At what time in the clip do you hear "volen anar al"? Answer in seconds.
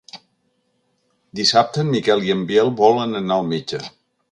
2.83-3.49